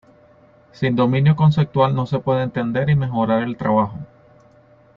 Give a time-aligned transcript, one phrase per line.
[0.71, 3.99] Sin dominio conceptual no se puede entender y mejorar el trabajo.